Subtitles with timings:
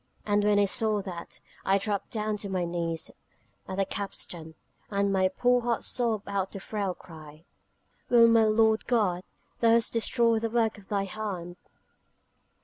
[0.25, 3.11] And when I saw that, I dropped down upon my knees
[3.67, 4.55] at the capstan,
[4.89, 7.45] and my poor heart sobbed out the frail cry:
[8.09, 9.21] 'Well, Lord God,
[9.59, 11.57] Thou hast destroyed the work of Thy hand...'